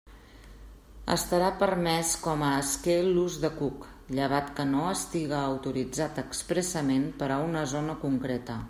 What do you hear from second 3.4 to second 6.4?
de cuc, llevat que no estiga autoritzat